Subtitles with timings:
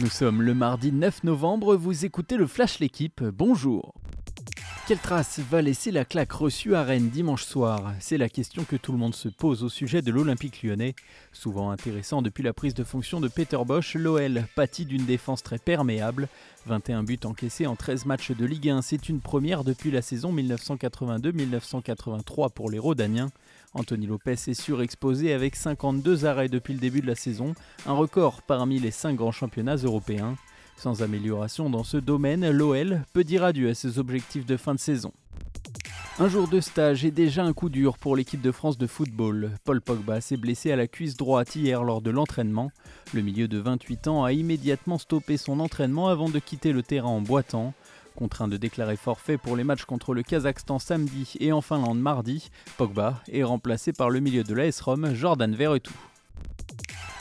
[0.00, 3.94] Nous sommes le mardi 9 novembre, vous écoutez le Flash L'équipe, bonjour.
[4.86, 7.94] Quelle trace va laisser la claque reçue à Rennes dimanche soir?
[8.00, 10.94] C'est la question que tout le monde se pose au sujet de l'Olympique lyonnais.
[11.32, 15.56] Souvent intéressant depuis la prise de fonction de Peter Bosch, l'OL pâtit d'une défense très
[15.56, 16.28] perméable.
[16.66, 20.34] 21 buts encaissés en 13 matchs de Ligue 1, c'est une première depuis la saison
[20.34, 23.30] 1982-1983 pour les Rodaniens.
[23.72, 27.54] Anthony Lopez est surexposé avec 52 arrêts depuis le début de la saison,
[27.86, 30.36] un record parmi les 5 grands championnats européens.
[30.76, 34.80] Sans amélioration dans ce domaine, l'OL peut dire adieu à ses objectifs de fin de
[34.80, 35.12] saison.
[36.20, 39.50] Un jour de stage est déjà un coup dur pour l'équipe de France de football.
[39.64, 42.70] Paul Pogba s'est blessé à la cuisse droite hier lors de l'entraînement.
[43.12, 47.08] Le milieu de 28 ans a immédiatement stoppé son entraînement avant de quitter le terrain
[47.08, 47.74] en boitant.
[48.14, 52.48] Contraint de déclarer forfait pour les matchs contre le Kazakhstan samedi et en Finlande mardi,
[52.76, 55.94] Pogba est remplacé par le milieu de l'AS Rome, Jordan Verretou.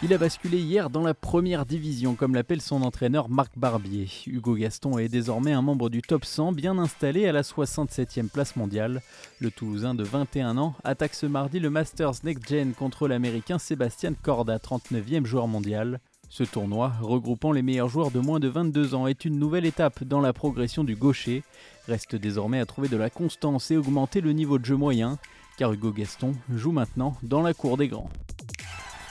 [0.00, 4.06] Il a basculé hier dans la première division, comme l'appelle son entraîneur Marc Barbier.
[4.28, 8.54] Hugo Gaston est désormais un membre du top 100, bien installé à la 67e place
[8.54, 9.02] mondiale.
[9.40, 14.14] Le Toulousain de 21 ans attaque ce mardi le Masters Next Gen contre l'Américain Sébastien
[14.14, 15.98] Corda, 39e joueur mondial.
[16.28, 20.04] Ce tournoi, regroupant les meilleurs joueurs de moins de 22 ans, est une nouvelle étape
[20.04, 21.42] dans la progression du gaucher.
[21.88, 25.18] Reste désormais à trouver de la constance et augmenter le niveau de jeu moyen,
[25.56, 28.10] car Hugo Gaston joue maintenant dans la cour des grands.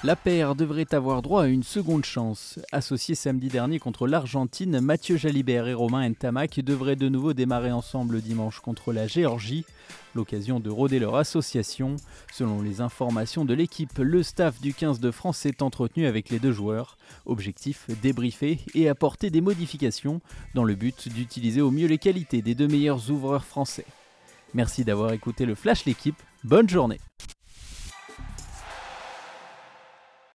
[0.03, 2.59] La paire devrait avoir droit à une seconde chance.
[2.71, 8.21] Associés samedi dernier contre l'Argentine, Mathieu Jalibert et Romain Ntamak devraient de nouveau démarrer ensemble
[8.21, 9.65] dimanche contre la Géorgie.
[10.13, 11.95] L'occasion de rôder leur association.
[12.31, 16.37] Selon les informations de l'équipe, le staff du 15 de France s'est entretenu avec les
[16.37, 16.99] deux joueurs.
[17.25, 20.21] Objectif débriefer et apporter des modifications
[20.53, 23.85] dans le but d'utiliser au mieux les qualités des deux meilleurs ouvreurs français.
[24.53, 26.21] Merci d'avoir écouté le Flash l'équipe.
[26.43, 26.99] Bonne journée.